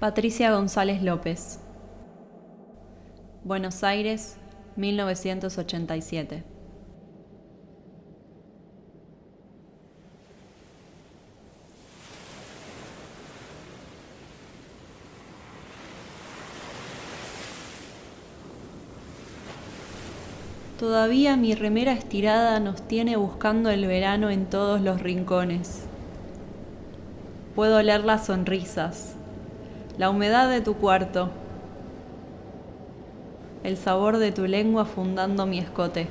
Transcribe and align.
Patricia 0.00 0.50
González 0.50 1.02
López. 1.02 1.60
Buenos 3.44 3.84
Aires, 3.84 4.38
1987. 4.76 6.42
Todavía 20.78 21.36
mi 21.36 21.54
remera 21.54 21.92
estirada 21.92 22.58
nos 22.58 22.80
tiene 22.88 23.16
buscando 23.16 23.68
el 23.68 23.84
verano 23.84 24.30
en 24.30 24.46
todos 24.46 24.80
los 24.80 25.02
rincones. 25.02 25.82
Puedo 27.54 27.76
oler 27.76 28.02
las 28.02 28.24
sonrisas, 28.24 29.16
la 30.00 30.08
humedad 30.08 30.48
de 30.48 30.62
tu 30.62 30.76
cuarto, 30.76 31.28
el 33.62 33.76
sabor 33.76 34.16
de 34.16 34.32
tu 34.32 34.46
lengua 34.46 34.86
fundando 34.86 35.44
mi 35.44 35.58
escote. 35.58 36.08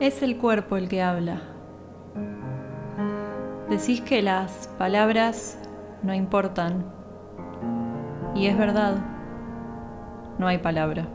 Es 0.00 0.22
el 0.22 0.38
cuerpo 0.38 0.78
el 0.78 0.88
que 0.88 1.02
habla. 1.02 1.42
Decís 3.68 4.00
que 4.00 4.22
las 4.22 4.68
palabras 4.78 5.58
no 6.02 6.14
importan. 6.14 6.97
Y 8.38 8.46
es 8.46 8.56
verdad, 8.56 8.94
no 10.38 10.46
hay 10.46 10.58
palabra. 10.58 11.08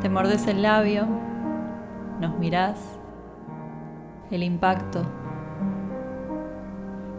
Te 0.00 0.08
mordes 0.08 0.46
el 0.46 0.62
labio, 0.62 1.06
nos 2.18 2.38
mirás, 2.38 2.98
el 4.30 4.42
impacto, 4.42 5.02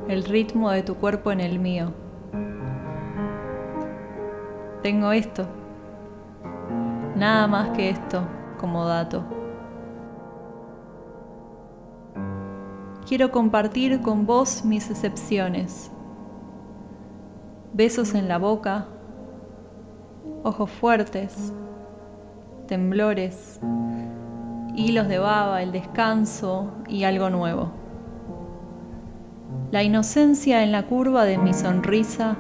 el 0.08 0.24
ritmo 0.24 0.72
de 0.72 0.82
tu 0.82 0.96
cuerpo 0.96 1.32
en 1.32 1.42
el 1.42 1.60
mío. 1.60 1.94
Tengo 4.82 5.12
esto, 5.12 5.46
nada 7.16 7.46
más 7.46 7.70
que 7.70 7.92
esto 7.92 8.24
como 8.60 8.86
dato. 8.86 9.24
quiero 13.12 13.30
compartir 13.30 14.02
con 14.02 14.26
vos 14.26 14.64
mis 14.64 14.90
excepciones. 14.90 15.92
Besos 17.74 18.16
en 18.16 18.28
la 18.28 18.38
boca, 18.38 18.86
ojos 20.44 20.70
fuertes, 20.70 21.54
temblores, 22.68 23.62
hilos 24.76 25.08
de 25.08 25.20
baba, 25.20 25.64
el 25.64 25.72
descanso 25.72 26.74
y 26.90 27.06
algo 27.06 27.30
nuevo. 27.30 27.72
La 29.72 29.84
inocencia 29.84 30.64
en 30.64 30.74
la 30.74 30.88
curva 30.88 31.24
de 31.24 31.38
mi 31.38 31.54
sonrisa 31.54 32.36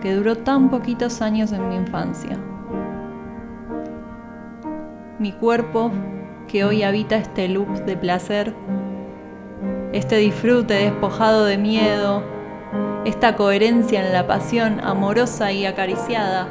que 0.00 0.14
duró 0.14 0.36
tan 0.36 0.70
poquitos 0.70 1.22
años 1.22 1.50
en 1.50 1.68
mi 1.68 1.74
infancia. 1.74 2.38
Mi 5.18 5.32
cuerpo 5.32 5.90
que 6.46 6.64
hoy 6.64 6.84
habita 6.84 7.16
este 7.16 7.48
loop 7.48 7.84
de 7.84 7.96
placer 7.96 8.54
este 9.92 10.16
disfrute 10.18 10.74
despojado 10.74 11.46
de 11.46 11.56
miedo, 11.56 12.22
esta 13.04 13.36
coherencia 13.36 14.04
en 14.04 14.12
la 14.12 14.26
pasión 14.26 14.80
amorosa 14.82 15.52
y 15.52 15.66
acariciada, 15.66 16.48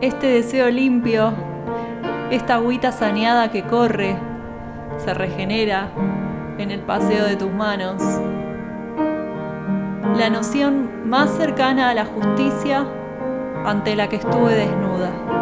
este 0.00 0.26
deseo 0.28 0.70
limpio, 0.70 1.32
esta 2.30 2.54
agüita 2.54 2.92
saneada 2.92 3.50
que 3.50 3.62
corre, 3.62 4.16
se 4.98 5.14
regenera 5.14 5.90
en 6.58 6.70
el 6.70 6.80
paseo 6.80 7.26
de 7.26 7.36
tus 7.36 7.52
manos. 7.52 8.02
La 10.16 10.30
noción 10.30 11.08
más 11.08 11.30
cercana 11.30 11.90
a 11.90 11.94
la 11.94 12.04
justicia 12.04 12.86
ante 13.64 13.96
la 13.96 14.08
que 14.08 14.16
estuve 14.16 14.54
desnuda. 14.54 15.37